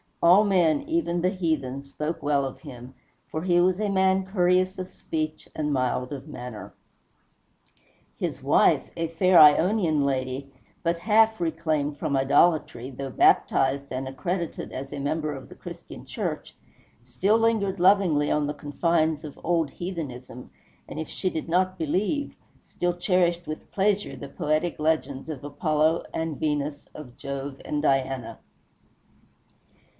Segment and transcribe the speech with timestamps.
[0.23, 2.93] All men, even the heathen, spoke well of him,
[3.29, 6.73] for he was a man courteous of speech and mild of manner.
[8.17, 10.51] His wife, a fair Ionian lady
[10.81, 16.05] but half reclaimed from idolatry, though baptized and accredited as a member of the Christian
[16.05, 16.55] Church,
[17.03, 20.49] still lingered lovingly on the confines of old heathenism,
[20.87, 26.05] and if she did not believe, still cherished with pleasure the poetic legends of Apollo
[26.11, 28.39] and Venus, of Jove and Diana.